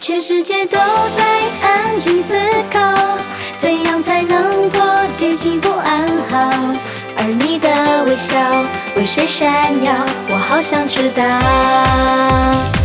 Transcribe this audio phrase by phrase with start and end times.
[0.00, 1.24] 全世界都在
[1.60, 2.34] 安静思
[2.72, 2.78] 考，
[3.60, 4.80] 怎样才能破
[5.12, 6.50] 解幸福暗号？
[7.16, 8.36] 而你的微笑
[8.96, 9.92] 为谁闪耀？
[10.30, 12.77] 我好想知道。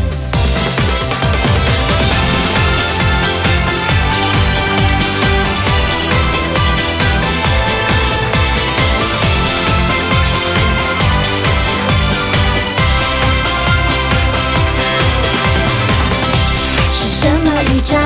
[17.83, 17.97] 么预兆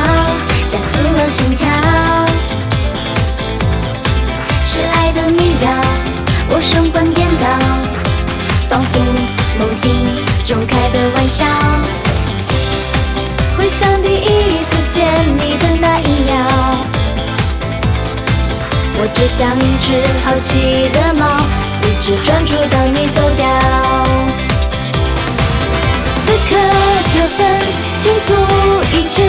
[0.69, 1.67] 加速了心跳？
[4.65, 5.65] 是爱的密钥，
[6.49, 7.45] 我神魂颠倒，
[8.69, 8.99] 仿佛
[9.59, 9.93] 梦境
[10.45, 11.45] 中开的玩笑。
[13.57, 15.05] 回想第一次见
[15.37, 16.33] 你的那一秒，
[18.99, 19.93] 我就像一只
[20.25, 21.25] 好奇的猫，
[21.83, 23.47] 一直专注等你走掉。
[26.25, 26.55] 此刻
[27.13, 27.39] 这份
[28.07, 28.33] 倾诉
[28.93, 29.21] 一直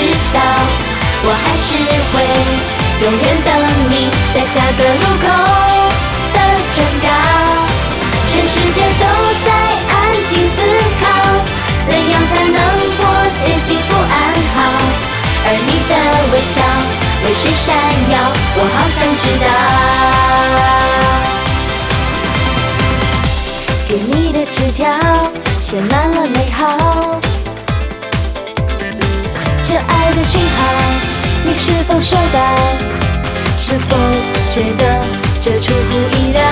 [0.00, 0.40] 知道，
[1.24, 2.12] 我还是会
[3.02, 3.48] 永远等
[3.90, 3.92] 你
[4.32, 5.28] 在下个路口
[6.32, 6.36] 的
[6.74, 7.04] 转角。
[8.26, 9.04] 全世界都
[9.44, 9.48] 在
[9.90, 10.56] 安静思
[11.02, 11.04] 考，
[11.86, 12.56] 怎样才能
[12.96, 12.98] 破
[13.44, 14.16] 解幸福暗
[14.56, 14.58] 号？
[15.44, 15.92] 而你的
[16.32, 16.56] 微笑
[17.26, 17.76] 为谁闪
[18.10, 18.14] 耀？
[18.56, 19.46] 我好想知道。
[23.86, 24.80] 给你的纸条
[25.60, 26.49] 写满了美
[29.88, 30.58] 爱的讯号
[31.44, 32.40] 你是否收到？
[33.58, 33.96] 是否
[34.50, 35.04] 觉得
[35.40, 36.42] 这出乎意料？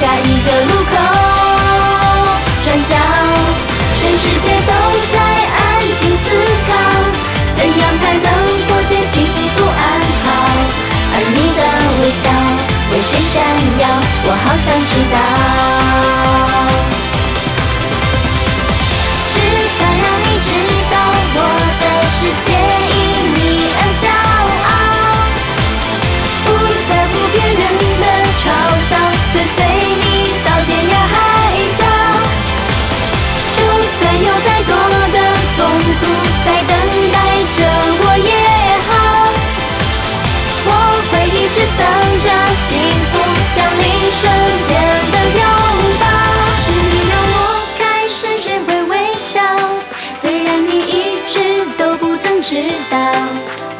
[0.00, 0.92] 下一个路口
[2.64, 2.96] 转角。
[3.94, 4.72] 全世界都
[5.12, 5.58] 在安
[5.98, 6.24] 静思
[6.66, 6.70] 考，
[7.56, 8.26] 怎样才能
[8.66, 9.24] 破解幸
[9.56, 9.82] 福安
[10.24, 10.26] 好？
[11.14, 11.60] 而你的
[12.02, 12.22] 微笑
[12.92, 13.40] 为谁闪
[13.78, 13.82] 耀？
[14.26, 15.53] 我好想知道。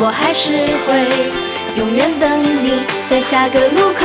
[0.07, 0.53] 我还是
[0.85, 1.33] 会
[1.77, 2.29] 永远等
[2.63, 4.05] 你在下个路口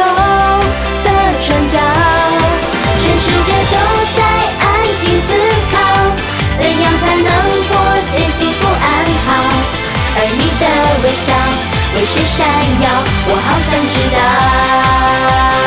[1.04, 1.10] 的
[1.44, 1.78] 转角。
[3.02, 3.76] 全世界都
[4.16, 4.24] 在
[4.64, 4.66] 安
[4.96, 5.28] 静思
[5.70, 5.76] 考，
[6.58, 7.28] 怎样才能
[7.68, 7.76] 破
[8.16, 8.88] 解幸福安
[9.28, 9.30] 好？
[10.16, 10.64] 而你的
[11.04, 11.36] 微笑
[11.96, 12.48] 为谁闪
[12.82, 12.88] 耀？
[13.28, 15.59] 我好想知道。